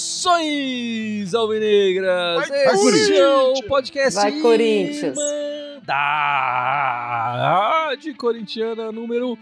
[0.00, 2.48] Saudações alvinegras!
[2.48, 5.18] Vai, Esse é o podcast Vai, Corinthians!
[5.18, 5.90] Irmandade
[8.14, 9.36] Corintiana número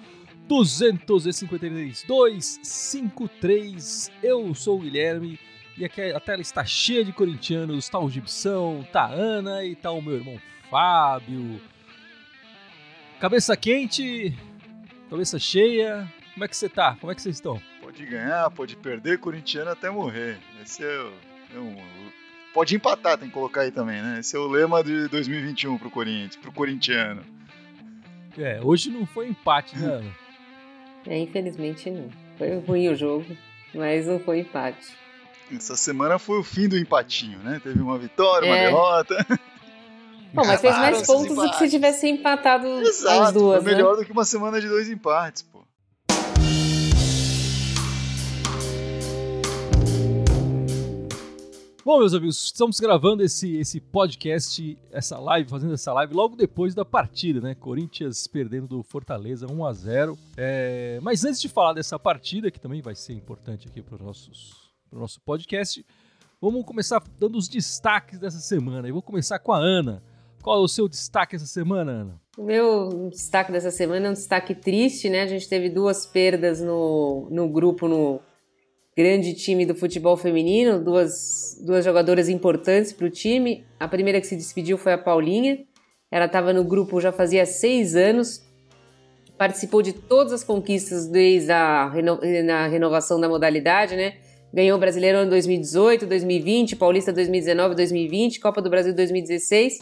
[0.48, 4.10] 253, 253.
[4.22, 5.38] Eu sou o Guilherme
[5.78, 7.88] e aqui a tela está cheia de corintianos.
[7.88, 11.60] Tá o Gibson, tá a Ana e tá o meu irmão Fábio.
[13.20, 14.36] Cabeça quente,
[15.08, 16.12] cabeça cheia.
[16.34, 16.96] Como é que você tá?
[17.00, 17.60] Como é que vocês estão?
[17.80, 20.38] Pode ganhar, pode perder, corintiano até morrer.
[20.62, 21.12] Esse é o.
[21.54, 21.76] É um,
[22.52, 24.18] pode empatar, tem que colocar aí também, né?
[24.20, 27.22] Esse é o lema de 2021 pro Corinthians, pro corintiano.
[28.36, 30.16] É, hoje não foi empate, né, Ana?
[31.06, 32.10] É, infelizmente não.
[32.36, 33.24] Foi ruim o jogo,
[33.74, 34.94] mas não foi empate.
[35.50, 37.60] Essa semana foi o fim do empatinho, né?
[37.62, 38.66] Teve uma vitória, uma É.
[38.66, 39.26] derrota.
[40.34, 43.92] Bom, mas fez mais pontos do que se tivesse empatado as Exato, duas, foi melhor
[43.92, 44.00] né?
[44.02, 45.66] do que uma semana de dois empates, pô.
[51.84, 56.74] Bom, meus amigos, estamos gravando esse, esse podcast, essa live, fazendo essa live logo depois
[56.74, 57.54] da partida, né?
[57.54, 62.60] Corinthians perdendo do Fortaleza 1 a 0 É, Mas antes de falar dessa partida, que
[62.60, 63.96] também vai ser importante aqui para
[64.92, 65.84] o nosso podcast,
[66.40, 68.88] vamos começar dando os destaques dessa semana.
[68.88, 70.02] Eu vou começar com a Ana.
[70.42, 72.20] Qual é o seu destaque essa semana, Ana?
[72.36, 75.22] O meu destaque dessa semana é um destaque triste, né?
[75.22, 78.20] A gente teve duas perdas no, no grupo, no
[78.96, 83.64] grande time do futebol feminino, duas, duas jogadoras importantes para o time.
[83.78, 85.64] A primeira que se despediu foi a Paulinha.
[86.10, 88.42] Ela estava no grupo já fazia seis anos,
[89.36, 94.16] participou de todas as conquistas desde a reno, na renovação da modalidade, né?
[94.52, 99.80] Ganhou o Brasileirão em 2018, 2020, Paulista 2019, 2020, Copa do Brasil 2016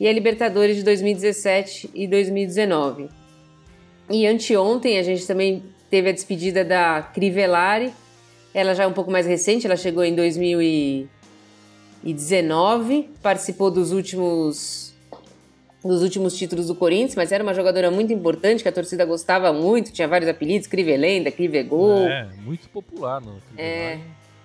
[0.00, 3.08] e a Libertadores de 2017 e 2019.
[4.10, 7.92] E anteontem a gente também teve a despedida da Crivellari.
[8.52, 14.87] Ela já é um pouco mais recente, ela chegou em 2019, participou dos últimos
[15.84, 19.52] dos últimos títulos do Corinthians, mas era uma jogadora muito importante que a torcida gostava
[19.52, 22.08] muito, tinha vários apelidos, Crivelenda, Crivegol.
[22.08, 23.36] É, muito popular, não.
[23.56, 23.98] É.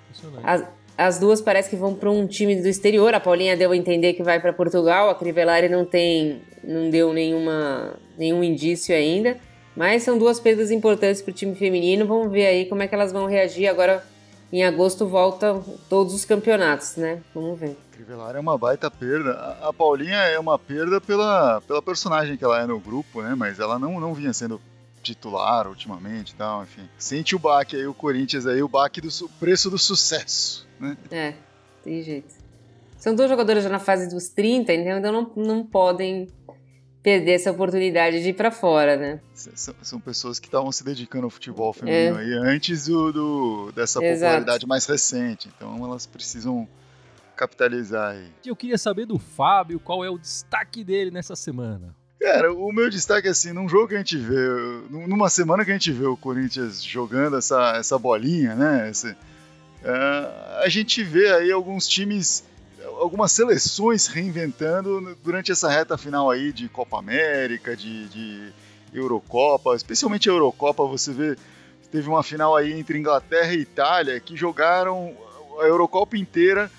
[0.09, 0.45] Impressionante.
[0.45, 0.63] As,
[0.95, 3.13] as duas parece que vão para um time do exterior.
[3.15, 5.09] A Paulinha deu a entender que vai para Portugal.
[5.09, 9.37] A Crivellari não tem, não deu nenhuma, nenhum indício ainda.
[9.75, 12.05] Mas são duas perdas importantes para o time feminino.
[12.05, 13.67] Vamos ver aí como é que elas vão reagir.
[13.67, 14.03] Agora,
[14.51, 17.21] em agosto, volta todos os campeonatos, né?
[17.33, 17.75] Vamos ver.
[18.03, 19.31] Crivellari é uma baita perda.
[19.33, 23.35] A, a Paulinha é uma perda pela, pela personagem que ela é no grupo, né?
[23.35, 24.61] Mas ela não, não vinha sendo
[25.01, 26.87] titular ultimamente e tal, enfim.
[26.97, 29.09] Sente o baque aí, o Corinthians aí, o baque do
[29.39, 30.97] preço do sucesso, né?
[31.11, 31.33] É,
[31.83, 32.33] tem jeito.
[32.97, 36.29] São duas jogadoras já na fase dos 30, então não, não podem
[37.01, 39.19] perder essa oportunidade de ir para fora, né?
[39.33, 44.01] São, são pessoas que estavam se dedicando ao futebol feminino aí antes do, do- dessa
[44.01, 44.09] É.
[44.13, 44.31] Exato.
[44.31, 45.49] popularidade mais recente.
[45.53, 46.65] Então elas precisam
[47.35, 48.27] capitalizar aí.
[48.45, 51.95] Eu queria saber do Fábio qual é o destaque dele nessa semana.
[52.19, 54.35] Cara, o meu destaque é assim, num jogo que a gente vê,
[54.89, 58.89] numa semana que a gente vê o Corinthians jogando essa, essa bolinha, né?
[58.89, 59.15] esse-
[59.83, 62.45] é, a gente vê aí alguns times,
[63.01, 68.53] algumas seleções reinventando durante essa reta final aí de Copa América, de, de
[68.93, 71.35] Eurocopa, especialmente a Eurocopa, você vê,
[71.91, 75.13] teve uma final aí entre Inglaterra e Itália que jogaram
[75.59, 76.71] a Eurocopa inteira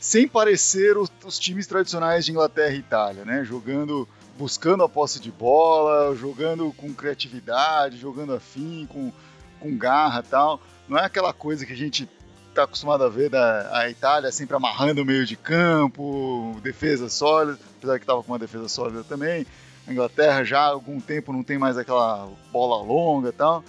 [0.00, 3.44] sem parecer os, os times tradicionais de Inglaterra e Itália, né?
[3.44, 9.12] Jogando buscando a posse de bola, jogando com criatividade, jogando afim, com,
[9.60, 10.58] com garra tal.
[10.88, 12.08] Não é aquela coisa que a gente
[12.48, 17.58] está acostumado a ver da a Itália sempre amarrando o meio de campo, defesa sólida,
[17.76, 19.46] apesar que estava com uma defesa sólida também.
[19.86, 23.62] A Inglaterra já há algum tempo não tem mais aquela bola longa e tal.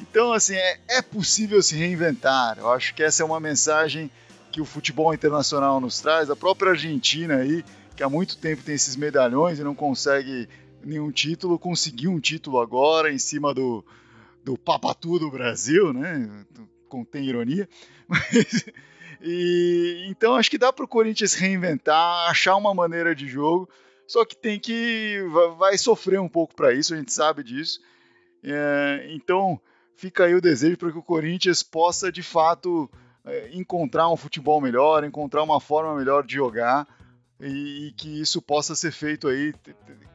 [0.00, 2.56] Então, assim, é, é possível se reinventar.
[2.58, 4.10] Eu acho que essa é uma mensagem
[4.50, 6.30] que o futebol internacional nos traz.
[6.30, 7.64] A própria Argentina aí,
[7.96, 10.48] que há muito tempo tem esses medalhões e não consegue
[10.84, 13.84] nenhum título, conseguiu um título agora em cima do,
[14.44, 16.44] do papatu do Brasil, né?
[16.88, 17.68] Contém ironia.
[18.08, 18.66] Mas,
[19.20, 23.68] e, então acho que dá para o Corinthians reinventar, achar uma maneira de jogo,
[24.06, 25.18] só que tem que.
[25.56, 27.80] vai, sofrer um pouco para isso, a gente sabe disso.
[28.42, 29.60] É, então
[29.94, 32.90] fica aí o desejo para que o Corinthians possa de fato
[33.52, 36.86] encontrar um futebol melhor, encontrar uma forma melhor de jogar
[37.40, 39.54] e, e que isso possa ser feito aí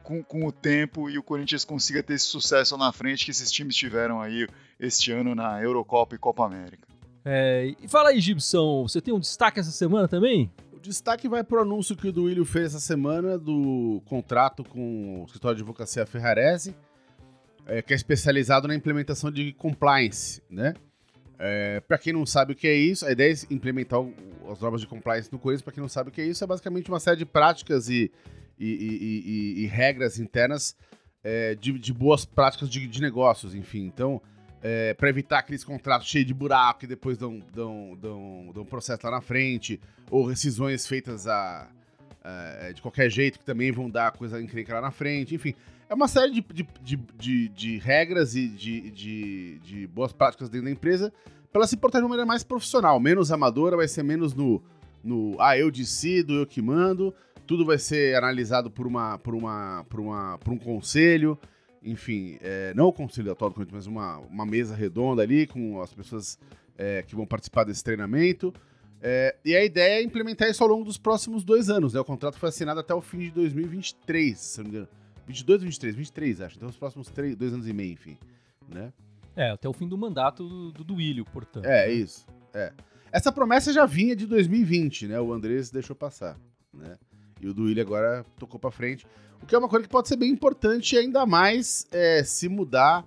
[0.02, 3.50] com, com o tempo e o Corinthians consiga ter esse sucesso na frente que esses
[3.50, 4.46] times tiveram aí
[4.78, 6.86] este ano na Eurocopa e Copa América.
[7.24, 10.48] É, e fala aí, Gibson, você tem um destaque essa semana também?
[10.72, 15.22] O destaque vai para o anúncio que o Duílio fez essa semana do contrato com
[15.22, 16.76] o escritório de advocacia Ferrarese,
[17.66, 20.74] é, que é especializado na implementação de compliance, né?
[21.38, 24.00] É, para quem não sabe o que é isso, a ideia é implementar
[24.50, 25.62] as normas de compliance no Corinthians.
[25.62, 28.10] Para quem não sabe o que é isso, é basicamente uma série de práticas e,
[28.58, 30.76] e, e, e regras internas
[31.22, 33.84] é, de, de, boas práticas de, de negócios, enfim.
[33.84, 34.20] Então,
[34.62, 39.00] é, para evitar aqueles contratos cheios de buraco e depois dão, dão, dão, dão processo
[39.04, 39.80] lá na frente,
[40.10, 41.68] ou rescisões feitas a,
[42.22, 45.54] a, de qualquer jeito que também vão dar coisa encrenca lá na frente, enfim.
[45.88, 50.48] É uma série de, de, de, de, de regras e de, de, de boas práticas
[50.48, 51.12] dentro da empresa
[51.52, 54.62] para ela se portar de uma maneira mais profissional, menos amadora, vai ser menos no,
[55.02, 57.14] no ah, eu decido, eu que mando,
[57.46, 61.38] tudo vai ser analisado por, uma, por, uma, por, uma, por um conselho,
[61.82, 65.94] enfim, é, não o conselho atual do mas uma, uma mesa redonda ali com as
[65.94, 66.38] pessoas
[66.76, 68.52] é, que vão participar desse treinamento.
[69.00, 71.94] É, e a ideia é implementar isso ao longo dos próximos dois anos.
[71.94, 72.00] Né?
[72.00, 74.88] O contrato foi assinado até o fim de 2023, se não me engano.
[75.26, 75.94] 22 ou 23?
[75.94, 76.56] 23, acho.
[76.56, 78.16] Então, os próximos três, dois anos e meio, enfim.
[78.68, 78.92] Né?
[79.34, 81.66] É, até o fim do mandato do, do portanto.
[81.66, 82.26] É, isso.
[82.54, 82.72] É.
[83.12, 85.20] Essa promessa já vinha de 2020, né?
[85.20, 86.38] O Andrés deixou passar,
[86.72, 86.96] né?
[87.40, 89.06] E o Duílio agora tocou para frente.
[89.42, 93.04] O que é uma coisa que pode ser bem importante, ainda mais é, se mudar,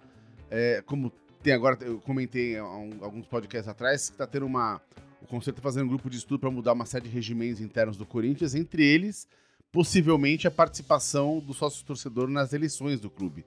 [0.49, 1.11] é, como
[1.41, 4.81] tem agora, eu comentei alguns podcasts atrás, que tá tendo uma.
[5.21, 7.97] O Conselho tá fazendo um grupo de estudo para mudar uma série de regimentos internos
[7.97, 9.27] do Corinthians, entre eles
[9.71, 13.45] possivelmente a participação do sócio torcedor nas eleições do clube,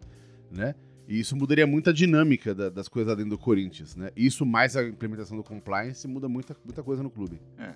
[0.50, 0.74] né?
[1.08, 4.10] E isso mudaria muito a dinâmica da, das coisas dentro do Corinthians, né?
[4.16, 7.40] Isso mais a implementação do compliance muda muita, muita coisa no clube.
[7.58, 7.74] É,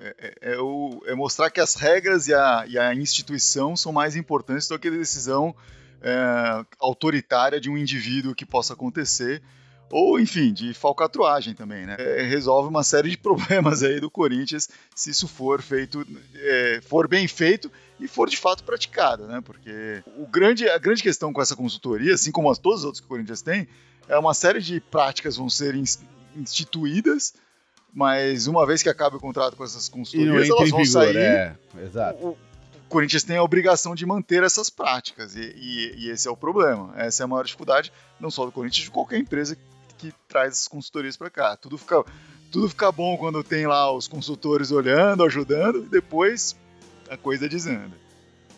[0.00, 3.92] é, é, é o, é mostrar que as regras e a, e a, instituição são
[3.92, 5.54] mais importantes do que a decisão
[6.02, 9.40] é, autoritária de um indivíduo que possa acontecer
[9.90, 11.96] ou enfim, de falcatruagem também, né?
[11.98, 17.06] É, resolve uma série de problemas aí do Corinthians se isso for feito, é, for
[17.06, 17.70] bem feito
[18.00, 19.40] e for de fato praticado, né?
[19.44, 23.00] Porque o grande, a grande questão com essa consultoria, assim como as, todas as outras
[23.00, 23.68] que o Corinthians tem,
[24.08, 25.74] é uma série de práticas vão ser
[26.36, 27.34] instituídas,
[27.92, 31.16] mas uma vez que acabe o contrato com essas consultorias, elas vão vigor, sair.
[31.16, 32.24] É, exato.
[32.24, 32.36] O, o,
[32.88, 36.92] Corinthians tem a obrigação de manter essas práticas, e, e, e, esse é o problema.
[36.96, 39.56] Essa é a maior dificuldade, não só do Corinthians, de qualquer empresa
[40.12, 41.56] que traz as consultorias para cá.
[41.56, 42.04] Tudo fica,
[42.50, 46.56] tudo fica bom quando tem lá os consultores olhando, ajudando, e depois
[47.08, 48.04] a coisa desanda.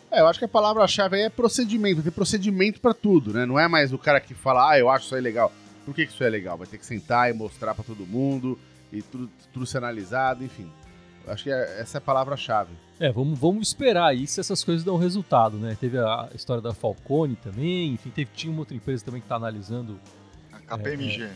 [0.09, 2.01] É, eu acho que a palavra-chave aí é procedimento.
[2.01, 3.45] Tem procedimento para tudo, né?
[3.45, 5.51] Não é mais o cara que fala, ah, eu acho isso aí legal.
[5.85, 6.57] Por que, que isso é legal?
[6.57, 8.57] Vai ter que sentar e mostrar para todo mundo
[8.91, 10.71] e tudo, tudo ser analisado, enfim.
[11.25, 12.71] Eu acho que é, essa é a palavra-chave.
[12.99, 15.77] É, vamos, vamos esperar aí se essas coisas dão resultado, né?
[15.79, 19.35] Teve a história da Falcone também, enfim, teve, tinha uma outra empresa também que está
[19.35, 19.99] analisando
[20.67, 21.23] KPMG.
[21.23, 21.31] É, é,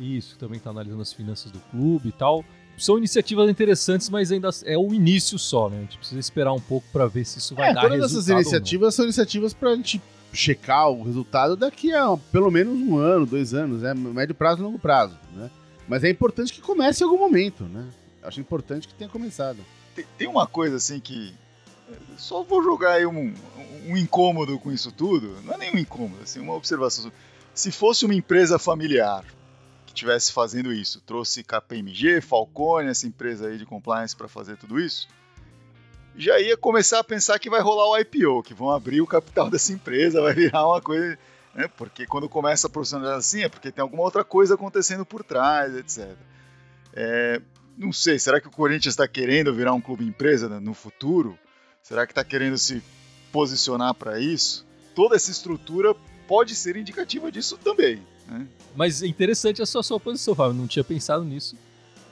[0.00, 2.44] isso, também está analisando as finanças do clube e tal.
[2.76, 5.78] São iniciativas interessantes, mas ainda é o início só, né?
[5.78, 8.12] A gente precisa esperar um pouco para ver se isso vai é, dar todas resultado.
[8.12, 10.00] Todas essas iniciativas são iniciativas para a gente
[10.32, 13.94] checar o resultado daqui a pelo menos um ano, dois anos, né?
[13.94, 15.50] Médio prazo e longo prazo, né?
[15.88, 17.86] Mas é importante que comece em algum momento, né?
[18.22, 19.58] Acho importante que tenha começado.
[19.94, 21.34] Tem, tem uma coisa assim que.
[22.18, 23.32] Só vou jogar aí um,
[23.86, 25.34] um incômodo com isso tudo.
[25.42, 27.10] Não é nem um incômodo, assim, uma observação.
[27.58, 29.24] Se fosse uma empresa familiar
[29.84, 34.78] que estivesse fazendo isso, trouxe KPMG, Falcone, essa empresa aí de compliance para fazer tudo
[34.78, 35.08] isso,
[36.16, 39.50] já ia começar a pensar que vai rolar o IPO, que vão abrir o capital
[39.50, 41.18] dessa empresa, vai virar uma coisa.
[41.52, 41.66] Né?
[41.76, 45.74] Porque quando começa a profissionalizar assim é porque tem alguma outra coisa acontecendo por trás,
[45.74, 46.16] etc.
[46.92, 47.42] É,
[47.76, 51.36] não sei, será que o Corinthians está querendo virar um clube empresa no futuro?
[51.82, 52.80] Será que está querendo se
[53.32, 54.64] posicionar para isso?
[54.94, 55.96] Toda essa estrutura
[56.28, 58.00] pode ser indicativa disso também.
[58.28, 58.46] Né?
[58.76, 60.52] Mas é interessante a sua, sua posição, Fábio.
[60.52, 61.56] Não tinha pensado nisso.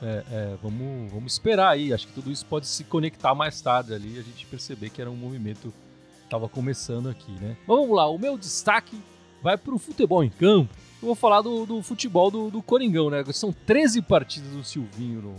[0.02, 1.92] É, é, vamos, vamos esperar aí.
[1.92, 5.00] Acho que tudo isso pode se conectar mais tarde ali e a gente perceber que
[5.00, 5.72] era um movimento
[6.20, 7.56] que estava começando aqui, né?
[7.66, 8.98] Mas vamos lá, o meu destaque
[9.42, 10.74] vai para o futebol em campo.
[11.00, 13.22] Eu vou falar do, do futebol do, do, Coringão, né?
[13.32, 15.34] São 13 partidas do Silvinho no,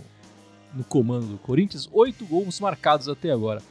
[0.75, 3.61] no comando do Corinthians, 8 gols marcados até agora.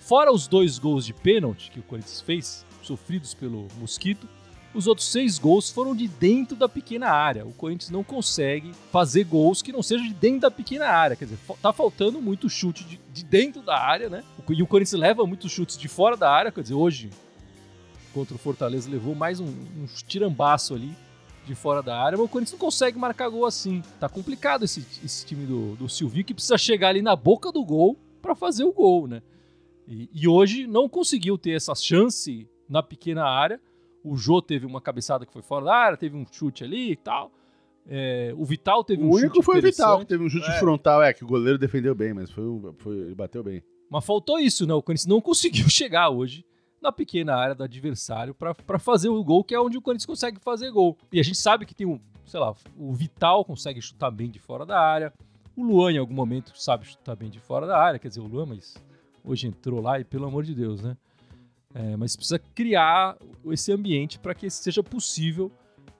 [0.00, 4.28] Fora os dois gols de pênalti que o Corinthians fez, sofridos pelo Mosquito,
[4.74, 7.44] os outros seis gols foram de dentro da pequena área.
[7.44, 11.16] O Corinthians não consegue fazer gols que não sejam de dentro da pequena área.
[11.16, 14.24] Quer dizer, tá faltando muito chute de, de dentro da área, né?
[14.48, 16.50] E o Corinthians leva muitos chutes de fora da área.
[16.50, 17.10] Quer dizer, hoje,
[18.14, 20.96] contra o Fortaleza, levou mais um, um tirambaço ali
[21.46, 23.82] de fora da área, mas o Corinthians não consegue marcar gol assim.
[23.98, 27.64] Tá complicado esse, esse time do, do Silvio, que precisa chegar ali na boca do
[27.64, 29.20] gol para fazer o gol, né?
[29.86, 33.60] E, e, hoje não conseguiu ter essa chance na pequena área
[34.04, 36.96] o Jô teve uma cabeçada que foi fora da área, teve um chute ali e
[36.96, 37.30] tal.
[37.86, 39.22] É, o Vital teve o um chute.
[39.22, 40.58] O único foi o Vital, que teve um chute é.
[40.58, 42.44] frontal, é, que o goleiro defendeu bem, mas foi,
[42.78, 43.62] foi ele bateu bem.
[43.90, 44.74] Mas faltou isso, né?
[44.74, 46.44] O Corinthians não conseguiu chegar hoje
[46.80, 50.40] na pequena área do adversário para fazer o gol, que é onde o Corinthians consegue
[50.40, 50.98] fazer gol.
[51.12, 54.38] E a gente sabe que tem um, sei lá, o Vital consegue chutar bem de
[54.38, 55.12] fora da área.
[55.56, 57.98] O Luan, em algum momento, sabe chutar bem de fora da área.
[57.98, 58.74] Quer dizer, o Luan, mas
[59.24, 60.96] hoje entrou lá e pelo amor de Deus, né?
[61.74, 65.50] É, mas precisa criar esse ambiente para que seja possível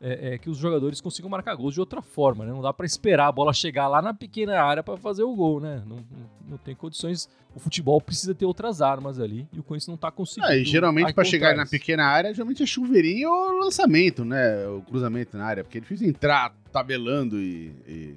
[0.05, 2.51] é, é, que os jogadores consigam marcar gols de outra forma, né?
[2.51, 5.61] Não dá para esperar a bola chegar lá na pequena área para fazer o gol,
[5.61, 5.81] né?
[5.87, 7.29] Não, não, não, tem condições.
[7.55, 10.53] O futebol precisa ter outras armas ali e o Corinthians não tá conseguindo.
[10.53, 14.67] É, geralmente para chegar na pequena área, geralmente é chuveirinho ou lançamento, né?
[14.67, 18.17] O cruzamento na área, porque é difícil entrar tabelando e, e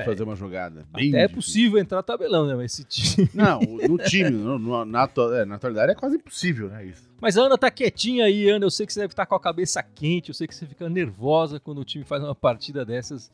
[0.00, 0.84] é, fazer uma jogada.
[0.92, 2.54] Bem até é possível entrar tabelando, né?
[2.54, 3.30] Mas esse time.
[3.34, 6.84] Não, no time, no, no, na, é, na atualidade é quase impossível, né?
[6.84, 7.08] Isso.
[7.20, 8.66] Mas a Ana tá quietinha aí, Ana.
[8.66, 10.66] Eu sei que você deve estar tá com a cabeça quente, eu sei que você
[10.66, 13.30] fica nervosa quando o time faz uma partida dessas.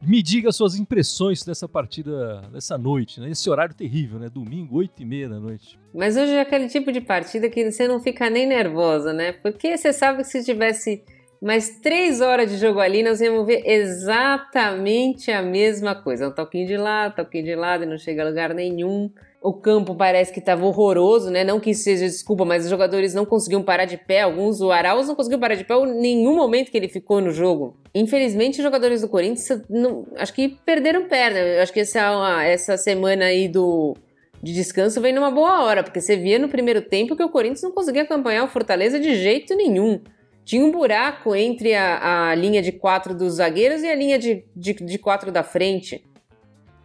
[0.00, 3.30] Me diga suas impressões dessa partida, dessa noite, né?
[3.30, 4.28] Esse horário terrível, né?
[4.28, 5.78] Domingo, 8 e meia da noite.
[5.92, 9.32] Mas hoje é aquele tipo de partida que você não fica nem nervosa, né?
[9.32, 11.02] Porque você sabe que se tivesse
[11.40, 16.28] mas três horas de jogo ali, nós íamos ver exatamente a mesma coisa.
[16.28, 19.10] Um toquinho de lado, toquinho de lado e não chega a lugar nenhum.
[19.40, 21.44] O campo parece que estava horroroso, né?
[21.44, 24.22] Não que seja desculpa, mas os jogadores não conseguiam parar de pé.
[24.22, 27.30] Alguns, o Arauz não conseguiu parar de pé em nenhum momento que ele ficou no
[27.30, 27.76] jogo.
[27.94, 31.62] Infelizmente, os jogadores do Corinthians, não, acho que perderam perna.
[31.62, 33.96] Acho que essa, essa semana aí do,
[34.42, 37.62] de descanso vem numa boa hora, porque você via no primeiro tempo que o Corinthians
[37.62, 40.00] não conseguia acompanhar o Fortaleza de jeito nenhum.
[40.48, 44.46] Tinha um buraco entre a, a linha de quatro dos zagueiros e a linha de,
[44.56, 46.02] de, de quatro da frente.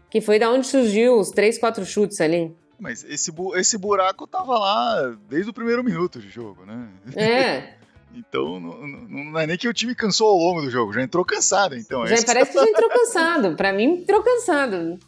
[0.10, 2.54] Que foi da onde surgiu os três, quatro chutes ali.
[2.78, 6.90] Mas esse, bu esse buraco tava lá desde o primeiro minuto de jogo, né?
[7.16, 7.76] É.
[8.14, 11.02] então não, não, não, é nem que o time cansou ao longo do jogo, já
[11.02, 11.74] entrou cansado.
[11.74, 13.56] Então, já parece que já entrou cansado.
[13.56, 15.00] Pra mim, entrou cansado.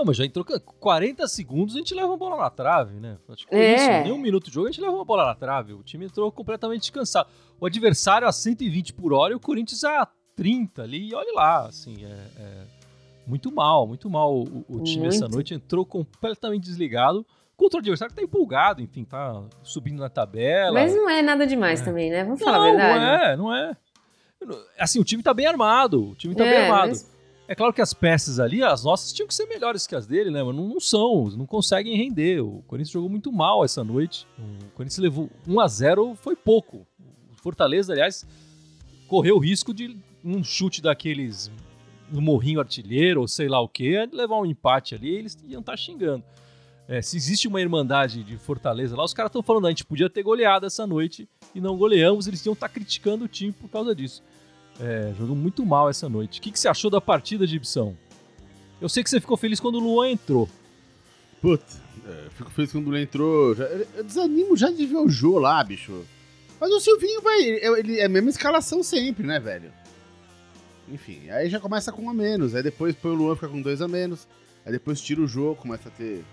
[0.00, 3.18] Não, mas já entrou 40 segundos a gente leva uma bola na trave, né?
[3.28, 3.74] Acho que é.
[3.74, 5.74] isso, nem um minuto de jogo a gente leva uma bola na trave.
[5.74, 7.28] O time entrou completamente descansado.
[7.60, 11.10] O adversário a 120 por hora e o Corinthians a 30 ali.
[11.10, 12.62] E olha lá, assim, é, é
[13.26, 15.16] muito mal, muito mal o, o time muito.
[15.16, 15.52] essa noite.
[15.52, 20.72] Entrou completamente desligado contra o adversário que tá empolgado, enfim, tá subindo na tabela.
[20.72, 21.84] Mas não é nada demais é.
[21.84, 22.24] também, né?
[22.24, 22.98] Vamos falar não, a verdade.
[22.98, 23.76] Não é, não é.
[24.78, 26.12] Assim, o time tá bem armado.
[26.12, 26.88] O time tá é, bem armado.
[26.88, 27.09] Mas...
[27.50, 30.30] É claro que as peças ali, as nossas, tinham que ser melhores que as dele,
[30.30, 30.40] né?
[30.40, 32.38] Mas não, não são, não conseguem render.
[32.38, 34.24] O Corinthians jogou muito mal essa noite.
[34.38, 36.86] O Corinthians levou 1 a 0 foi pouco.
[37.32, 38.24] O Fortaleza, aliás,
[39.08, 41.50] correu o risco de um chute daqueles
[42.08, 45.72] no morrinho artilheiro ou sei lá o que, levar um empate ali, eles iam estar
[45.72, 46.22] tá xingando.
[46.86, 50.08] É, se existe uma irmandade de Fortaleza lá, os caras estão falando, a gente podia
[50.08, 53.68] ter goleado essa noite e não goleamos, eles iam estar tá criticando o time por
[53.68, 54.22] causa disso.
[54.80, 56.38] É, jogou muito mal essa noite.
[56.38, 57.94] O que, que você achou da partida de Ibson?
[58.80, 60.48] Eu sei que você ficou feliz quando o Luan entrou.
[61.40, 63.54] Putz, é, fico feliz quando o Luan entrou.
[63.54, 66.04] Já, eu desanimo já de ver o Jô lá, bicho.
[66.58, 67.42] Mas o Silvinho vai.
[67.42, 69.70] Ele, é a mesma escalação sempre, né, velho?
[70.88, 72.54] Enfim, aí já começa com um a menos.
[72.54, 74.26] Aí depois põe o Luan, fica com dois a menos.
[74.64, 76.24] Aí depois tira o Jô, começa a ter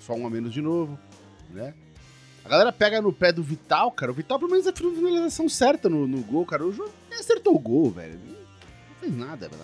[0.00, 0.98] só um a menos de novo,
[1.50, 1.74] né?
[2.48, 4.10] A galera pega no pé do Vital, cara.
[4.10, 6.64] O Vital, pelo menos, é a finalização certa no, no gol, cara.
[6.64, 8.18] O jogo acertou o gol, velho.
[8.26, 9.62] Não fez nada, velho.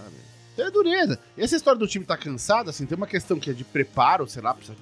[0.58, 1.18] É dureza.
[1.34, 4.28] E essa história do time tá cansado, assim, tem uma questão que é de preparo,
[4.28, 4.52] sei lá.
[4.52, 4.76] Precisa...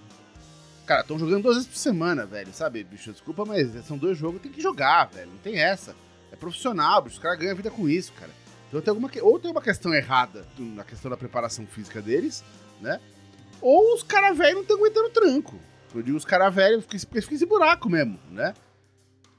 [0.84, 2.52] Cara, estão jogando duas vezes por semana, velho.
[2.52, 3.12] Sabe, bicho?
[3.12, 5.30] Desculpa, mas são dois jogos, tem que jogar, velho.
[5.30, 5.94] Não tem essa.
[6.32, 7.18] É profissional, bicho.
[7.18, 8.32] Os caras ganham vida com isso, cara.
[8.68, 9.08] Então tem alguma.
[9.22, 12.42] Ou tem uma questão errada na questão da preparação física deles,
[12.80, 13.00] né?
[13.60, 15.56] Ou os caras velhos não estão aguentando tranco.
[15.94, 18.54] Eu digo os caras velhos, porque fica esse buraco mesmo, né?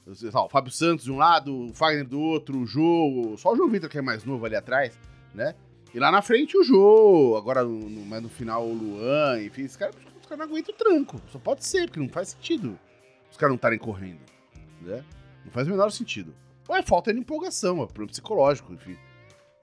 [0.06, 3.70] O Fábio Santos de um lado, o Fagner do outro, o Jô, só o João
[3.70, 4.98] Vitor que é mais novo ali atrás,
[5.34, 5.56] né?
[5.94, 9.64] E lá na frente o Jô, agora no, no, mas no final o Luan, enfim,
[9.64, 9.96] os caras
[10.34, 11.22] cara não aguentam o tranco.
[11.32, 12.78] Só pode ser, porque não faz sentido
[13.30, 14.20] os caras não estarem correndo,
[14.82, 15.04] né?
[15.44, 16.36] Não faz o menor sentido.
[16.68, 18.96] Ou é falta de empolgação, é problema psicológico, enfim.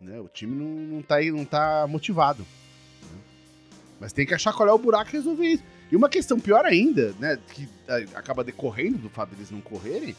[0.00, 0.18] Né?
[0.18, 2.42] O time não, não, tá, aí, não tá motivado.
[2.42, 3.18] Né?
[4.00, 5.62] Mas tem que achar qual é o buraco e resolver isso.
[5.90, 7.68] E uma questão pior ainda, né, que
[8.14, 10.14] acaba decorrendo do fato deles não correrem,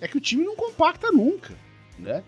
[0.00, 1.54] é que o time não compacta nunca,
[1.98, 2.22] né?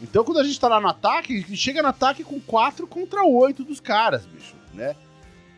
[0.00, 3.64] Então quando a gente tá lá no ataque, chega no ataque com 4 contra 8
[3.64, 4.96] dos caras, bicho, né?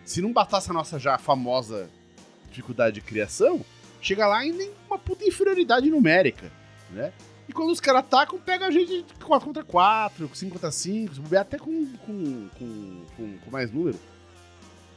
[0.04, 1.88] Se não bastasse a nossa já famosa
[2.48, 3.64] dificuldade de criação,
[4.00, 6.50] chega lá ainda em uma puta inferioridade numérica,
[6.90, 7.12] né?
[7.48, 11.56] E quando os caras atacam, pega a gente 4 contra 4, 5 contra 5, até
[11.56, 13.98] com, com, com, com mais número.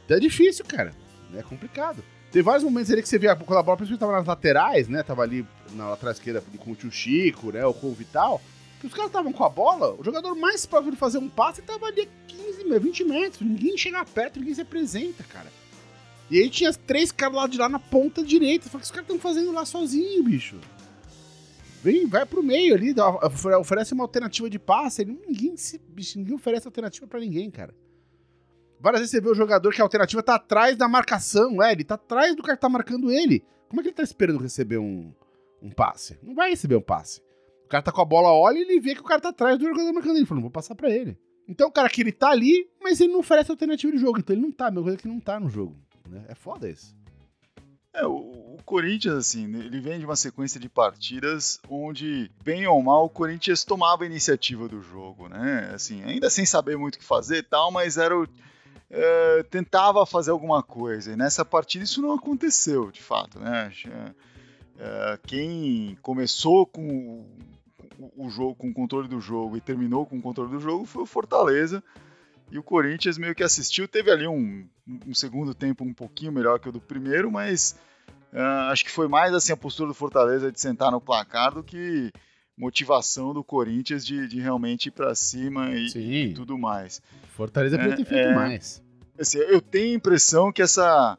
[0.04, 0.92] Então é difícil, cara.
[1.38, 2.02] É complicado.
[2.30, 5.02] Tem vários momentos ali que você quando a bola principalmente tava nas laterais, né?
[5.02, 7.64] Tava ali na lateral esquerda com o tio Chico, né?
[7.64, 8.40] Ou com o Vital.
[8.80, 11.62] Que os caras estavam com a bola, o jogador mais próximo de fazer um passe
[11.62, 13.40] tava ali a 15, 20 metros.
[13.42, 15.52] Ninguém chega perto, ninguém se apresenta, cara.
[16.30, 18.68] E aí tinha três caras lá de lá na ponta direita.
[18.70, 20.58] Falei, o que os caras estão fazendo lá sozinho, bicho?
[21.82, 22.94] Vem, vai pro meio ali,
[23.60, 25.04] oferece uma alternativa de passe.
[25.04, 27.74] Ninguém, se, bicho, ninguém oferece alternativa para ninguém, cara.
[28.82, 31.84] Várias vezes você vê o jogador que a alternativa tá atrás da marcação, é, ele
[31.84, 33.44] tá atrás do cara que tá marcando ele.
[33.68, 35.14] Como é que ele tá esperando receber um,
[35.62, 36.18] um passe?
[36.20, 37.22] Não vai receber um passe.
[37.64, 39.56] O cara tá com a bola, olha e ele vê que o cara tá atrás
[39.56, 40.26] do jogador marcando ele.
[40.28, 41.16] Ele vou passar para ele.
[41.46, 44.18] Então o cara que ele tá ali, mas ele não oferece alternativa de jogo.
[44.18, 45.76] Então ele não tá, mesma coisa que não tá no jogo.
[46.08, 46.24] Né?
[46.28, 46.92] É foda isso.
[47.94, 52.82] É, o, o, Corinthians, assim, ele vem de uma sequência de partidas onde, bem ou
[52.82, 55.70] mal, o Corinthians tomava a iniciativa do jogo, né?
[55.72, 58.26] Assim, ainda sem saber muito o que fazer e tal, mas era o,
[58.92, 61.12] é, tentava fazer alguma coisa.
[61.12, 63.72] E nessa partida isso não aconteceu, de fato, né?
[64.78, 67.26] É, quem começou com
[67.98, 70.84] o, o jogo, com o controle do jogo e terminou com o controle do jogo
[70.84, 71.82] foi o Fortaleza.
[72.50, 74.68] E o Corinthians meio que assistiu, teve ali um,
[75.06, 77.74] um segundo tempo um pouquinho melhor que o do primeiro, mas
[78.30, 81.62] uh, acho que foi mais assim a postura do Fortaleza de sentar no placar do
[81.62, 82.12] que
[82.56, 87.02] motivação do Corinthians de, de realmente ir para cima e, e, tudo mais.
[87.34, 88.82] Fortaleza podia ter feito é, mais.
[89.18, 91.18] Assim, eu tenho a impressão que essa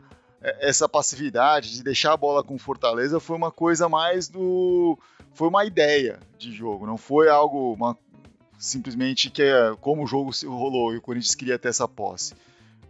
[0.60, 4.98] essa passividade de deixar a bola com Fortaleza foi uma coisa mais do
[5.34, 7.98] foi uma ideia de jogo, não foi algo uma,
[8.60, 12.34] simplesmente que é como o jogo se rolou e o Corinthians queria ter essa posse.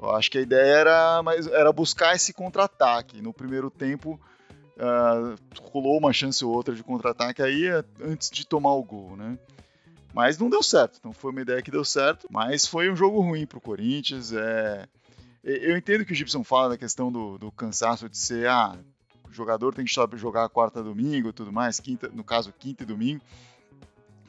[0.02, 3.22] Eu acho que a ideia era, mas era buscar esse contra-ataque.
[3.22, 4.20] No primeiro tempo,
[4.78, 7.68] uh, rolou uma chance ou outra de contra-ataque aí
[8.02, 9.38] antes de tomar o gol, né?
[10.14, 10.98] Mas não deu certo.
[11.00, 14.32] Então foi uma ideia que deu certo, mas foi um jogo ruim para o Corinthians.
[14.32, 14.88] É...
[15.44, 18.78] Eu entendo que o Gibson fala da questão do, do cansaço de ser, ah,
[19.28, 22.86] o jogador tem que jogar quarta domingo e tudo mais, quinta, no caso quinta e
[22.86, 23.22] domingo.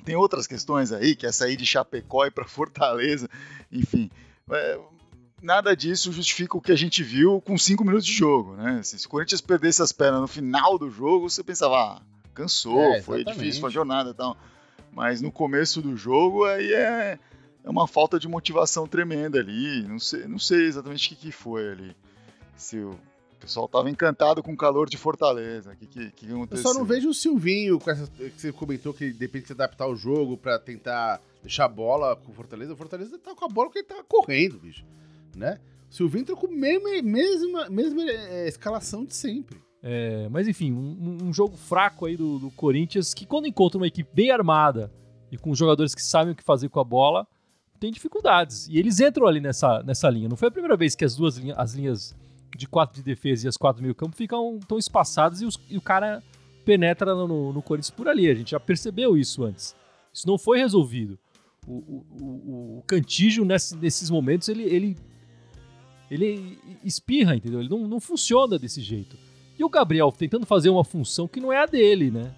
[0.04, 3.28] Tem outras questões aí, que é sair de Chapecó e para Fortaleza,
[3.70, 4.10] enfim.
[4.50, 4.80] É,
[5.44, 8.82] nada disso justifica o que a gente viu com cinco minutos de jogo, né?
[8.82, 12.80] Se, se o Corinthians perdesse as pernas no final do jogo, você pensava, ah, cansou,
[12.80, 14.36] é, foi difícil, foi a jornada e tal.
[14.90, 17.18] Mas no começo do jogo aí é,
[17.62, 19.82] é uma falta de motivação tremenda ali.
[19.82, 21.96] Não sei, não sei exatamente o que, que foi ali.
[22.56, 22.98] Se o
[23.38, 25.72] pessoal tava encantado com o calor de Fortaleza.
[25.72, 26.64] O que, que, que aconteceu?
[26.64, 29.86] Eu só não vejo o Silvinho, com essa, que você comentou que depende de adaptar
[29.86, 32.72] o jogo para tentar deixar a bola com o Fortaleza.
[32.72, 34.84] O Fortaleza tá com a bola porque ele tá correndo, bicho.
[35.36, 35.58] Né?
[35.90, 39.62] O Silvinho a mesma, mesma, mesma é, escalação de sempre.
[39.82, 43.86] É, mas enfim, um, um, jogo fraco aí do, do Corinthians que quando encontra uma
[43.86, 44.90] equipe bem armada
[45.30, 47.26] e com jogadores que sabem o que fazer com a bola,
[47.78, 48.66] tem dificuldades.
[48.68, 50.28] E eles entram ali nessa, nessa linha.
[50.28, 52.16] Não foi a primeira vez que as duas linhas, as linhas
[52.56, 55.60] de quatro de defesa e as quatro do meio campo ficam tão espaçadas e, os,
[55.68, 56.22] e o cara
[56.64, 58.30] penetra no, no, Corinthians por ali.
[58.30, 59.76] A gente já percebeu isso antes.
[60.12, 61.18] Isso não foi resolvido.
[61.66, 64.96] O, o, o, o Cantígio, nesse, nesses momentos, ele, ele,
[66.10, 67.60] ele espirra, entendeu?
[67.60, 69.16] Ele não, não funciona desse jeito.
[69.58, 72.34] E o Gabriel tentando fazer uma função que não é a dele, né?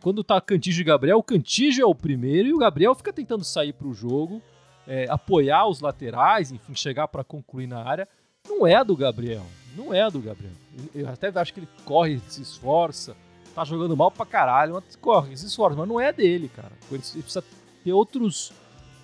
[0.00, 3.44] Quando tá Cantígio e Gabriel, o Cantígio é o primeiro e o Gabriel fica tentando
[3.44, 4.40] sair para o jogo,
[4.86, 8.08] é, apoiar os laterais, enfim, chegar para concluir na área
[8.48, 9.44] não é do Gabriel.
[9.76, 10.54] Não é do Gabriel.
[10.94, 13.14] Eu até acho que ele corre, se esforça,
[13.54, 16.72] tá jogando mal pra caralho, mas corre, se esforça, mas não é dele, cara.
[16.90, 17.44] Ele precisa
[17.84, 18.52] ter outros.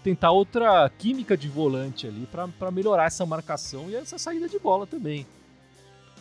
[0.04, 2.28] Tentar outra química de volante ali
[2.60, 5.26] para melhorar essa marcação e essa saída de bola também.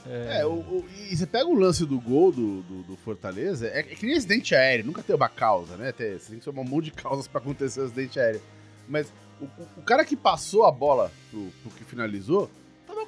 [0.06, 3.67] É, é o, o, e você pega o lance do gol do, do, do Fortaleza,
[3.67, 5.91] é, é, que nem acidente aéreo, nunca tem uma causa, né?
[5.91, 8.41] Tem, você tem que tomar um monte de causas para acontecer o acidente aéreo.
[8.88, 9.46] Mas o,
[9.78, 12.50] o, cara que passou a bola pro, pro que finalizou,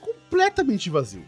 [0.05, 1.25] completamente vazio.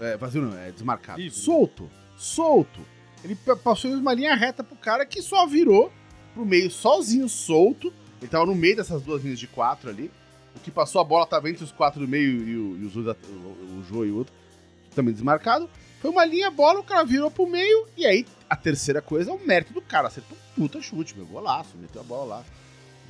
[0.00, 1.20] É, vazio não, é desmarcado.
[1.20, 1.36] Livre.
[1.36, 2.80] Solto, solto.
[3.24, 5.92] Ele passou uma linha reta pro cara que só virou
[6.34, 7.92] pro meio sozinho, solto.
[8.20, 10.10] Ele tava no meio dessas duas linhas de quatro ali.
[10.56, 12.96] O que passou a bola tava entre os quatro do meio e o, e os,
[12.96, 14.34] o, o Jô e o outro.
[14.94, 15.68] Também desmarcado.
[16.00, 17.86] Foi uma linha bola, o cara virou pro meio.
[17.96, 20.08] E aí, a terceira coisa é o mérito do cara.
[20.08, 22.44] Acertou um puta chute, meu golaço, meteu a bola lá,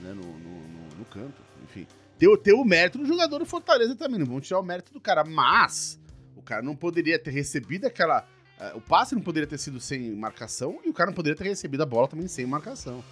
[0.00, 1.40] né, no, no, no, no canto.
[1.64, 1.86] Enfim
[2.18, 4.18] ter, ter o mérito do jogador do Fortaleza também.
[4.18, 5.24] Não vão tirar o mérito do cara.
[5.24, 5.98] Mas
[6.36, 8.26] o cara não poderia ter recebido aquela.
[8.60, 11.44] Uh, o passe não poderia ter sido sem marcação e o cara não poderia ter
[11.44, 13.04] recebido a bola também sem marcação.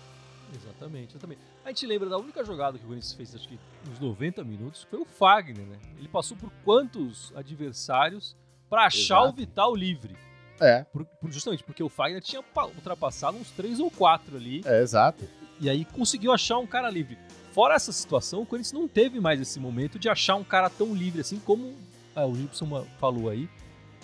[0.53, 1.41] Exatamente, exatamente.
[1.67, 3.59] A gente lembra da única jogada que o Corinthians fez, acho que
[3.91, 5.77] uns 90 minutos, que foi o Fagner, né?
[5.99, 8.37] Ele passou por quantos adversários
[8.71, 9.29] para achar Exato.
[9.29, 10.17] o Vital livre?
[10.61, 10.85] É.
[10.85, 14.63] Por, por, justamente porque o Fagner tinha ultrapassado uns 3 ou 4 ali.
[14.65, 15.29] É, exato.
[15.61, 17.19] E aí conseguiu achar um cara livre
[17.57, 20.95] fora essa situação, o Corinthians não teve mais esse momento de achar um cara tão
[20.95, 21.75] livre assim como
[22.15, 23.49] ah, o Gibson falou aí,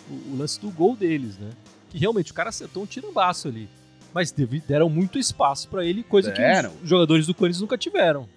[0.08, 1.50] o, o, lance do gol deles, né?
[1.90, 3.68] Que realmente o cara acertou um tirambaço ali.
[4.14, 6.70] Mas deram muito espaço para ele, coisa deram.
[6.70, 8.28] que os jogadores do Corinthians nunca tiveram.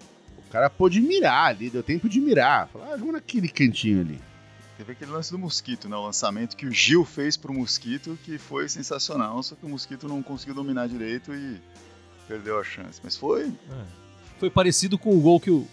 [0.48, 2.68] O cara pôde mirar ali, deu tempo de mirar.
[2.68, 4.20] Falar, ah, vamos naquele cantinho ali.
[4.78, 5.96] teve aquele lance do Mosquito, né?
[5.96, 10.08] O lançamento que o Gil fez pro Mosquito, que foi sensacional, só que o Mosquito
[10.08, 11.60] não conseguiu dominar direito e
[12.28, 13.00] perdeu a chance.
[13.02, 13.44] Mas foi.
[13.48, 13.84] É.
[14.38, 15.66] Foi parecido com o gol que o.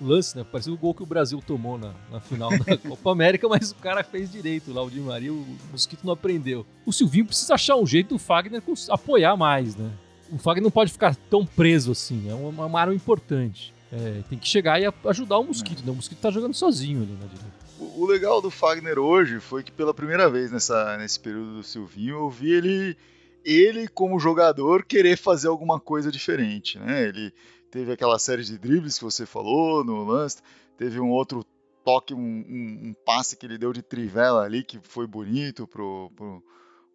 [0.00, 0.44] Lance, né?
[0.50, 3.70] Parecido com o gol que o Brasil tomou na, na final da Copa América, mas
[3.70, 6.66] o cara fez direito lá, o Di Maria, o Mosquito não aprendeu.
[6.84, 9.90] O Silvinho precisa achar um jeito do Fagner apoiar mais, né?
[10.30, 13.72] O Fagner não pode ficar tão preso assim, é uma, uma arma importante.
[13.92, 15.86] É, tem que chegar e ajudar o Mosquito, é.
[15.86, 15.92] né?
[15.92, 17.64] O Mosquito tá jogando sozinho ali na direita.
[17.78, 22.16] O, legal do Fagner hoje foi que pela primeira vez nessa, nesse período do Silvinho
[22.16, 22.96] eu vi ele,
[23.44, 27.08] ele como jogador querer fazer alguma coisa diferente, né?
[27.08, 27.32] Ele
[27.74, 30.40] teve aquela série de dribles que você falou no lance,
[30.78, 31.44] teve um outro
[31.84, 36.08] toque, um, um, um passe que ele deu de trivela ali que foi bonito pro,
[36.14, 36.40] pro,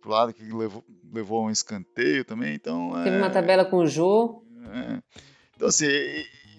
[0.02, 2.94] pro lado que levou, levou um escanteio também, então...
[3.04, 4.42] Teve é, uma tabela com o Jô.
[4.74, 5.02] É,
[5.54, 5.86] então assim,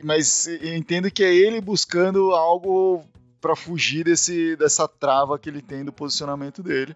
[0.05, 3.03] mas eu entendo que é ele buscando algo
[3.41, 6.95] para fugir desse, dessa trava que ele tem do posicionamento dele.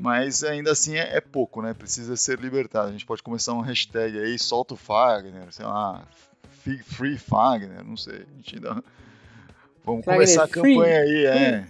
[0.00, 1.74] Mas ainda assim é, é, pouco, né?
[1.74, 2.88] Precisa ser libertado.
[2.88, 6.02] A gente pode começar um hashtag aí, solta o Fagner, sei lá,
[6.86, 8.22] Free Fagner, não sei.
[8.22, 8.82] A gente ainda...
[9.84, 11.66] Vamos Fagner começar a campanha aí, é.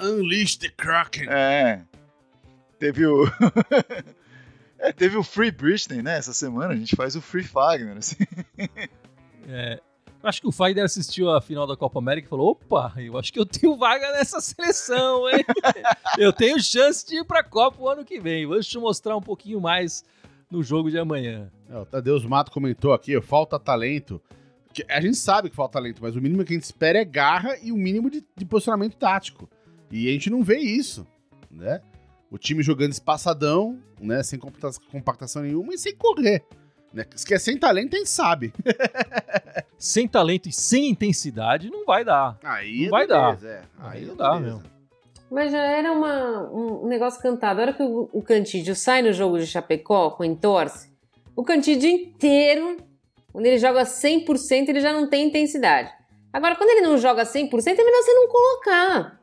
[0.00, 1.26] Unleash the Kraken.
[1.28, 1.82] É.
[2.78, 3.24] Teve o.
[4.78, 6.16] é, teve o Free Britney, né?
[6.16, 8.16] Essa semana a gente faz o Free Fagner, assim.
[9.48, 9.80] É,
[10.22, 13.32] Acho que o Fagner assistiu a final da Copa América e falou: opa, eu acho
[13.32, 15.44] que eu tenho vaga nessa seleção, hein?
[16.18, 18.46] eu tenho chance de ir pra Copa o ano que vem.
[18.46, 20.04] Vou te mostrar um pouquinho mais
[20.50, 21.50] no jogo de amanhã.
[21.68, 24.20] É, o Tadeus Mato comentou aqui: falta talento.
[24.88, 27.56] A gente sabe que falta talento, mas o mínimo que a gente espera é garra
[27.62, 29.48] e o mínimo de, de posicionamento tático.
[29.90, 31.06] E a gente não vê isso,
[31.50, 31.80] né?
[32.30, 34.22] O time jogando espaçadão, né?
[34.22, 36.44] Sem compactação nenhuma e sem correr.
[36.96, 37.04] Né?
[37.14, 38.54] Se é sem talento, a gente sabe.
[39.78, 42.38] sem talento e sem intensidade, não vai dar.
[42.42, 43.52] Aí não vai beleza, dar.
[43.52, 43.62] É.
[43.78, 44.62] Aí, Aí não dá mesmo.
[45.30, 47.60] Mas já era uma, um negócio cantado.
[47.60, 50.90] A hora que o, o Cantídio sai no jogo de Chapecó com entorce,
[51.34, 52.78] o Cantídio inteiro,
[53.30, 55.90] quando ele joga 100%, ele já não tem intensidade.
[56.32, 59.20] Agora, quando ele não joga 100%, é melhor você não colocar.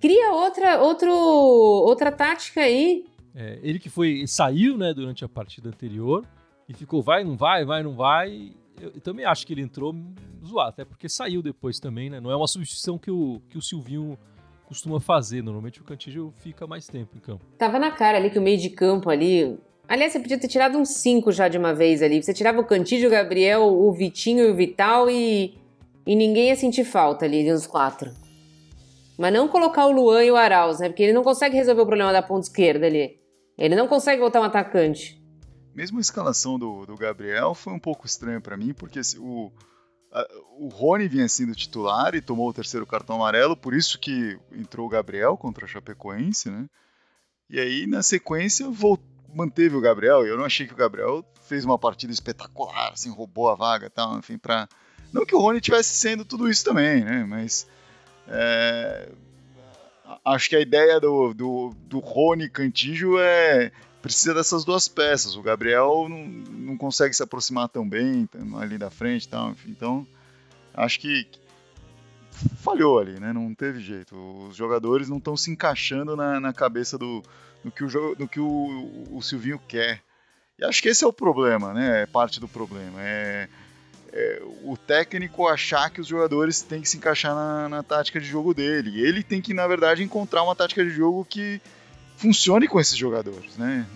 [0.00, 3.06] Cria outra, outro, outra tática aí.
[3.34, 6.26] É, ele que foi saiu né, durante a partida anterior,
[6.68, 8.52] e ficou vai, não vai, vai, não vai.
[8.80, 9.94] Eu, eu, também acho que ele entrou
[10.44, 12.20] zoado, até porque saiu depois também, né?
[12.20, 14.18] Não é uma substituição que o, que o Silvinho
[14.66, 15.42] costuma fazer.
[15.42, 17.44] Normalmente o Cantígio fica mais tempo em campo.
[17.56, 19.58] Tava na cara ali que o meio de campo ali.
[19.88, 22.22] Aliás, você podia ter tirado uns cinco já de uma vez ali.
[22.22, 25.54] Você tirava o Cantígio, o Gabriel, o Vitinho e o Vital e,
[26.06, 28.10] e ninguém ia sentir falta ali, uns quatro.
[29.18, 30.90] Mas não colocar o Luan e o Arauz, né?
[30.90, 33.18] Porque ele não consegue resolver o problema da ponta esquerda ali.
[33.56, 35.18] Ele não consegue voltar um atacante
[35.78, 39.52] mesmo a escalação do, do Gabriel foi um pouco estranha para mim, porque o,
[40.10, 40.26] a,
[40.58, 44.88] o Rony vinha sendo titular e tomou o terceiro cartão amarelo, por isso que entrou
[44.88, 46.66] o Gabriel contra a Chapecoense, né?
[47.48, 51.24] E aí, na sequência, voltou, manteve o Gabriel, e eu não achei que o Gabriel
[51.42, 54.68] fez uma partida espetacular, assim, roubou a vaga e tal, enfim, pra...
[55.12, 57.24] Não que o Rony tivesse sendo tudo isso também, né?
[57.24, 57.68] Mas...
[58.26, 59.08] É...
[60.24, 63.70] Acho que a ideia do, do, do Rony Cantijo é
[64.02, 65.36] precisa dessas duas peças.
[65.36, 69.54] O Gabriel não, não consegue se aproximar tão bem ali da frente e tal.
[69.66, 70.06] Então,
[70.74, 71.26] acho que
[72.62, 73.32] falhou ali, né?
[73.32, 74.16] Não teve jeito.
[74.48, 77.22] Os jogadores não estão se encaixando na, na cabeça do,
[77.64, 80.02] do que, o, do que o, o Silvinho quer.
[80.58, 82.02] E acho que esse é o problema, né?
[82.02, 83.00] É parte do problema.
[83.00, 83.48] É,
[84.12, 88.26] é, o técnico achar que os jogadores têm que se encaixar na, na tática de
[88.26, 89.00] jogo dele.
[89.00, 91.60] Ele tem que, na verdade, encontrar uma tática de jogo que
[92.18, 93.86] funcione com esses jogadores, né?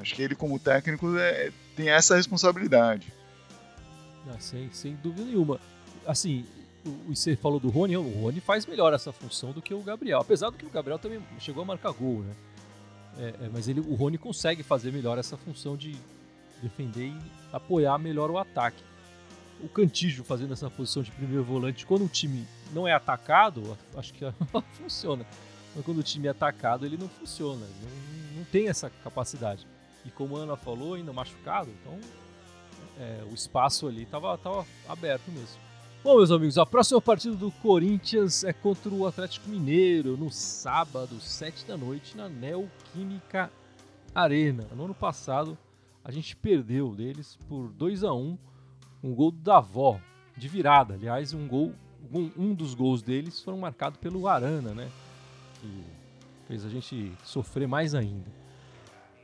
[0.00, 3.12] Acho que ele, como técnico, é, tem essa responsabilidade.
[4.28, 5.58] Ah, sem, sem dúvida nenhuma.
[6.06, 6.44] Assim,
[6.84, 10.20] o, você falou do Rony, o Rony faz melhor essa função do que o Gabriel.
[10.20, 12.34] Apesar do que o Gabriel também chegou a marcar gol, né?
[13.18, 15.96] É, é, mas ele, o Rony consegue fazer melhor essa função de
[16.62, 17.18] defender e
[17.52, 18.82] apoiar melhor o ataque.
[19.60, 24.12] O Cantijo fazendo essa posição de primeiro volante, quando o time não é atacado, acho
[24.12, 24.24] que
[24.74, 25.24] funciona.
[25.74, 27.66] Mas quando o time é atacado, ele não funciona.
[27.82, 29.66] Não, não tem essa capacidade.
[30.04, 31.98] E como a Ana falou, ainda machucado, então
[32.98, 35.60] é, o espaço ali estava tava aberto mesmo.
[36.02, 41.20] Bom, meus amigos, a próxima partida do Corinthians é contra o Atlético Mineiro, no sábado,
[41.20, 43.50] 7 da noite, na Neoquímica
[44.12, 44.66] Arena.
[44.74, 45.56] No ano passado,
[46.04, 48.36] a gente perdeu deles por 2 a 1
[49.04, 50.00] um gol da avó,
[50.36, 50.94] de virada.
[50.94, 51.72] Aliás, um gol,
[52.12, 54.90] um, um dos gols deles foram marcados pelo Arana, né?
[55.62, 55.84] Que
[56.46, 58.30] fez a gente sofrer mais ainda.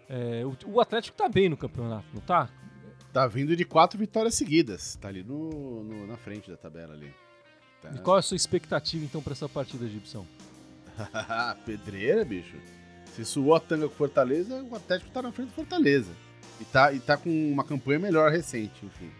[0.09, 2.49] É, o, o, Atlético tá bem no campeonato, não tá?
[3.13, 4.97] Tá vindo de quatro vitórias seguidas.
[4.97, 7.13] Tá ali no, no, na frente da tabela ali.
[7.83, 7.91] Tá.
[7.91, 10.27] E qual é a sua expectativa então para essa partida, Gibson?
[11.67, 12.57] Pedreira, bicho.
[13.15, 16.13] Se suou a tanga com Fortaleza, o Atlético tá na frente do Fortaleza.
[16.61, 19.11] E tá, e tá com uma campanha melhor recente, enfim.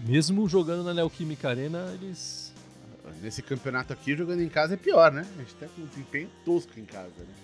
[0.00, 2.51] Mesmo jogando na Neoquímica Arena, eles.
[3.20, 5.26] Nesse campeonato aqui, jogando em casa é pior, né?
[5.36, 7.34] A gente tá com um desempenho tosco em casa, né?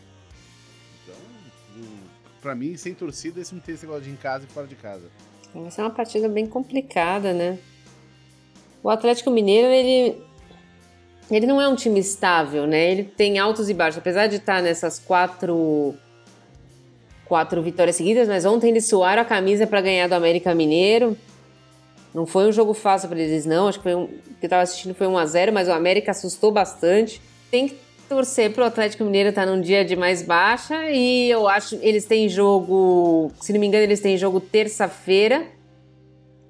[1.02, 1.16] Então,
[2.40, 4.74] pra mim, sem torcida, esse não tem esse negócio de em casa e fora de
[4.74, 5.04] casa.
[5.54, 7.58] Vai ser uma partida bem complicada, né?
[8.82, 10.22] O Atlético Mineiro, ele.
[11.30, 12.90] Ele não é um time estável, né?
[12.90, 13.98] Ele tem altos e baixos.
[13.98, 15.94] Apesar de estar nessas quatro
[17.26, 21.16] quatro vitórias seguidas, mas ontem eles suaram a camisa para ganhar do América Mineiro.
[22.18, 23.68] Não foi um jogo fácil para eles, não.
[23.68, 26.10] Acho que foi um, que eu tava assistindo foi 1 a 0 mas o América
[26.10, 27.22] assustou bastante.
[27.48, 27.76] Tem que
[28.08, 32.06] torcer pro Atlético Mineiro estar tá num dia de mais baixa e eu acho eles
[32.06, 35.46] têm jogo, se não me engano, eles têm jogo terça-feira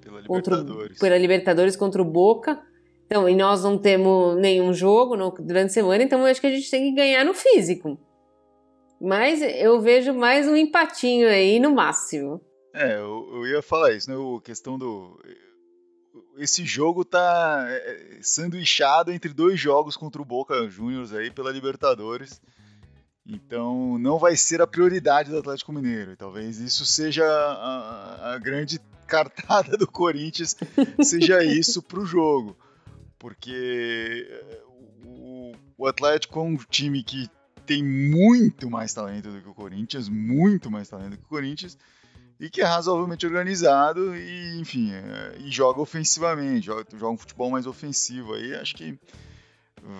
[0.01, 0.99] pela Libertadores.
[0.99, 2.59] pela Libertadores contra o Boca.
[3.05, 6.47] Então, e nós não temos nenhum jogo no, durante a semana, então eu acho que
[6.47, 7.99] a gente tem que ganhar no físico.
[8.99, 12.41] Mas eu vejo mais um empatinho aí no máximo.
[12.75, 14.17] É, eu, eu ia falar isso, né?
[14.17, 15.19] A questão do
[16.37, 21.51] esse jogo tá é, é, sanduichado entre dois jogos contra o Boca Juniors aí pela
[21.51, 22.41] Libertadores.
[23.27, 26.17] Então não vai ser a prioridade do Atlético Mineiro.
[26.17, 30.57] Talvez isso seja a, a grande cartada do Corinthians,
[31.03, 32.57] seja isso para o jogo.
[33.19, 34.63] Porque é,
[35.05, 37.29] o, o Atlético é um time que
[37.67, 41.77] tem muito mais talento do que o Corinthians, muito mais talento do que o Corinthians
[42.41, 47.51] e que é razoavelmente organizado e, enfim, é, e joga ofensivamente, joga, joga, um futebol
[47.51, 48.99] mais ofensivo aí, acho que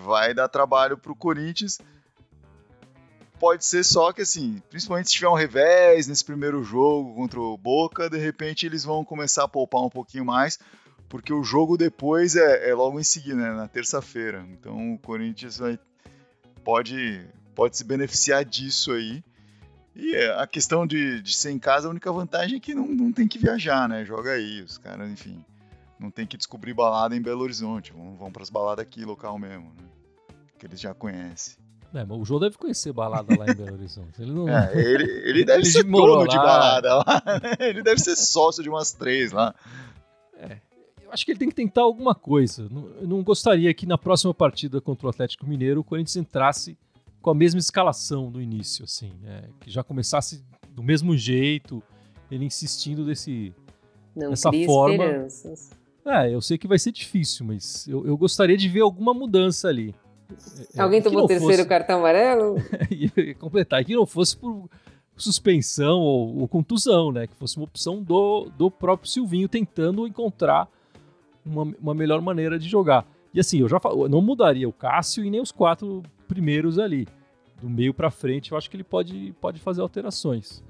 [0.05, 1.79] vai dar trabalho para o Corinthians.
[3.39, 7.57] Pode ser só que, assim, principalmente se tiver um revés nesse primeiro jogo contra o
[7.57, 10.59] Boca, de repente eles vão começar a poupar um pouquinho mais,
[11.07, 14.45] porque o jogo depois é, é logo em seguida, né, na terça-feira.
[14.51, 15.79] Então o Corinthians vai,
[16.63, 17.25] pode,
[17.55, 19.23] pode se beneficiar disso aí.
[19.95, 23.11] E a questão de, de ser em casa, a única vantagem é que não, não
[23.11, 24.05] tem que viajar, né?
[24.05, 25.43] Joga aí, os caras, enfim.
[25.99, 27.91] Não tem que descobrir balada em Belo Horizonte.
[27.91, 29.83] Vão, vão pras baladas aqui, local mesmo, né?
[30.57, 31.55] Que eles já conhecem.
[31.93, 34.21] É, mas o João deve conhecer balada lá em Belo Horizonte.
[34.21, 34.47] Ele, não...
[34.47, 37.23] é, ele, ele deve ele ser dono de balada lá.
[37.25, 37.67] Né?
[37.67, 39.53] Ele deve ser sócio de umas três lá.
[40.37, 40.57] É,
[41.03, 42.69] eu acho que ele tem que tentar alguma coisa.
[43.01, 46.77] Eu não gostaria que na próxima partida contra o Atlético Mineiro o Corinthians entrasse
[47.21, 51.83] com a mesma escalação do início, assim, é, que já começasse do mesmo jeito,
[52.31, 53.53] ele insistindo desse,
[54.15, 55.03] Não dessa forma.
[55.03, 55.71] Esperanças.
[56.05, 59.67] É, eu sei que vai ser difícil, mas eu, eu gostaria de ver alguma mudança
[59.67, 59.93] ali.
[60.75, 61.69] É, Alguém tomou o terceiro fosse...
[61.69, 62.55] cartão amarelo?
[62.89, 64.69] e completar, que não fosse por
[65.17, 67.27] suspensão ou, ou, contusão, né?
[67.27, 70.69] Que fosse uma opção do, do próprio Silvinho tentando encontrar
[71.45, 73.05] uma, uma melhor maneira de jogar.
[73.33, 76.77] E assim, eu já falo, eu não mudaria o Cássio e nem os quatro primeiros
[76.77, 77.07] ali.
[77.59, 80.63] Do meio para frente, eu acho que ele pode, pode fazer alterações.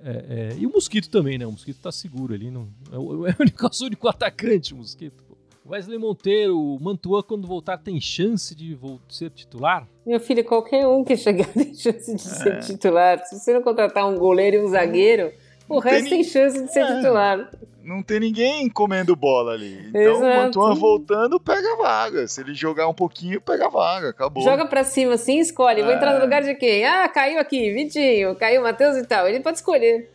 [0.00, 1.46] É, é, e o Mosquito também, né?
[1.46, 2.50] O Mosquito tá seguro ali.
[2.50, 5.24] Não, é, o, é o único, o único atacante, o Mosquito.
[5.66, 9.88] Wesley Monteiro, o Mantua, quando voltar, tem chance de ser titular?
[10.06, 12.58] Meu filho, qualquer um que chegar tem chance de ser é.
[12.58, 13.24] titular.
[13.24, 15.32] Se você não contratar um goleiro e um zagueiro,
[15.66, 16.96] o resto tem, tem chance de ser é.
[16.96, 17.50] titular
[17.84, 19.86] não tem ninguém comendo bola ali.
[19.88, 20.24] Então Exato.
[20.24, 22.26] o Mantuan voltando pega a vaga.
[22.26, 24.10] Se ele jogar um pouquinho, pega a vaga.
[24.10, 24.42] Acabou.
[24.42, 25.80] Joga pra cima assim, escolhe.
[25.80, 25.84] É.
[25.84, 26.22] Vou entrar no é.
[26.22, 26.84] lugar de quem?
[26.84, 29.28] Ah, caiu aqui, Vitinho, caiu Matheus e tal.
[29.28, 30.10] Ele pode escolher.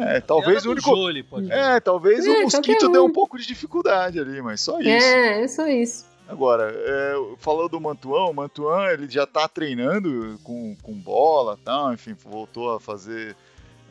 [0.00, 0.90] É, talvez o único.
[1.28, 2.92] Pode é, talvez é, o mosquito um.
[2.92, 4.88] dê um pouco de dificuldade ali, mas só isso.
[4.88, 6.06] É, é só isso.
[6.26, 11.92] Agora, é, falando do Mantuan, o Mantuan ele já tá treinando com, com bola tal,
[11.92, 13.36] enfim, voltou a fazer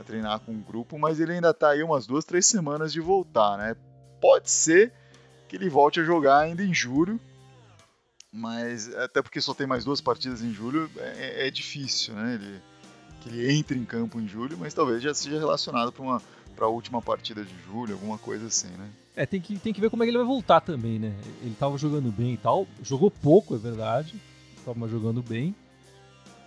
[0.03, 3.57] treinar com um grupo, mas ele ainda tá aí umas duas, três semanas de voltar,
[3.57, 3.75] né?
[4.21, 4.91] Pode ser
[5.47, 7.19] que ele volte a jogar ainda em julho,
[8.31, 12.35] mas até porque só tem mais duas partidas em julho, é, é difícil, né?
[12.35, 12.61] Ele,
[13.21, 16.21] que ele entre em campo em julho, mas talvez já seja relacionado para uma
[16.55, 18.89] para a última partida de julho, alguma coisa assim, né?
[19.15, 21.13] É, tem que, tem que ver como é que ele vai voltar também, né?
[21.41, 24.15] Ele tava jogando bem e tal, jogou pouco, é verdade,
[24.63, 25.55] tava jogando bem,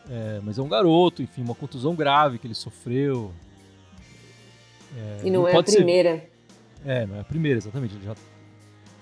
[0.09, 3.33] é, mas é um garoto, enfim, uma contusão grave que ele sofreu.
[4.95, 6.17] É, e não, não é a primeira.
[6.17, 6.91] Ser...
[6.91, 7.95] É, não é a primeira, exatamente.
[7.95, 8.15] Ele já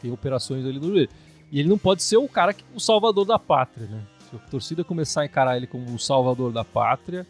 [0.01, 1.09] tem operações ali no joelho.
[1.51, 4.03] E ele não pode ser o cara, que, o salvador da pátria, né?
[4.31, 7.27] Se a torcida começar a encarar ele como o salvador da pátria,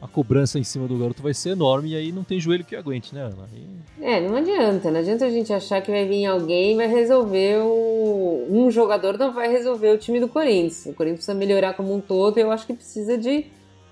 [0.00, 2.76] a cobrança em cima do garoto vai ser enorme e aí não tem joelho que
[2.76, 3.48] aguente, né, Ana?
[3.52, 3.66] Aí...
[4.00, 4.90] É, não adianta.
[4.90, 8.46] Não adianta a gente achar que vai vir alguém e vai resolver o...
[8.48, 10.86] Um jogador não vai resolver o time do Corinthians.
[10.86, 13.46] O Corinthians precisa melhorar como um todo e eu acho que precisa de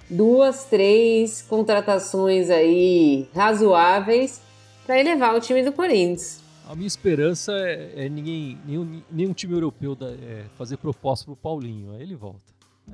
[0.09, 4.41] duas, três contratações aí razoáveis
[4.87, 6.43] para elevar o time do Corinthians.
[6.69, 11.37] A minha esperança é, é ninguém, nenhum, nenhum time europeu da, é, fazer proposta pro
[11.37, 11.93] Paulinho.
[11.93, 12.41] Aí ele volta.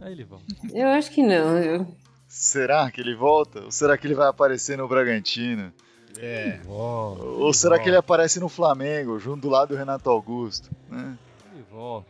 [0.03, 0.45] Aí ele volta.
[0.73, 1.57] Eu acho que não.
[1.57, 1.87] Eu...
[2.27, 3.61] Será que ele volta?
[3.65, 5.73] Ou será que ele vai aparecer no Bragantino?
[6.19, 6.59] É.
[6.65, 10.71] Volta, Ou será que ele aparece no Flamengo, junto do lado do Renato Augusto?
[10.89, 11.17] Né?
[11.53, 12.09] Ele volta.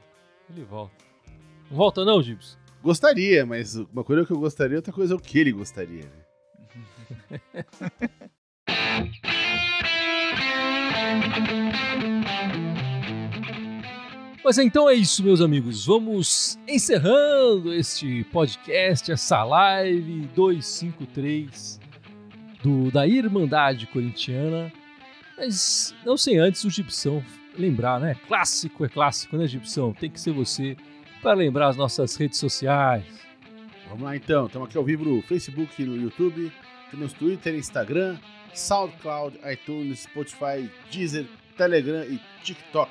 [0.49, 0.93] Ele volta.
[1.71, 2.57] Não volta não, Gibson?
[2.83, 6.05] Gostaria, mas uma coisa que eu gostaria, outra coisa é o que ele gostaria.
[6.05, 7.65] Né?
[14.43, 15.85] Mas então é isso, meus amigos.
[15.85, 21.79] Vamos encerrando este podcast, essa live 253
[22.63, 24.73] do, da Irmandade Corintiana.
[25.37, 27.23] Mas não sem antes o Gibson
[27.57, 28.17] lembrar, né?
[28.27, 29.93] Clássico é clássico, né, Gibson?
[29.93, 30.75] Tem que ser você
[31.21, 33.05] para lembrar as nossas redes sociais.
[33.89, 36.53] Vamos lá então, estamos aqui ao vivo no Facebook, no YouTube,
[36.91, 38.19] temos Twitter, Instagram,
[38.55, 42.91] SoundCloud, iTunes, Spotify, Deezer, Telegram e TikTok.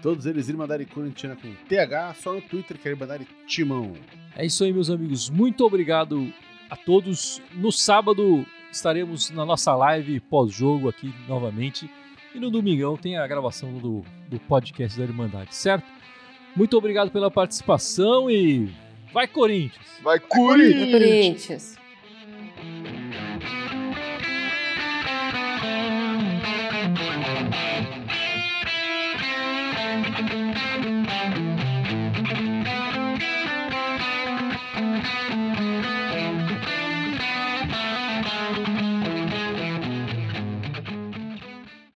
[0.00, 3.92] Todos eles Irmandade Corintiana com TH, só no Twitter que é Irmandade Timão.
[4.34, 5.28] É isso aí, meus amigos.
[5.28, 6.32] Muito obrigado
[6.70, 7.40] a todos.
[7.54, 11.88] No sábado estaremos na nossa live pós-jogo aqui novamente.
[12.34, 15.84] E no domingão tem a gravação do, do podcast da Irmandade, certo?
[16.54, 18.70] Muito obrigado pela participação e
[19.12, 19.86] vai Corinthians!
[20.02, 20.92] Vai, Corinthians!
[20.92, 21.81] Corinthians.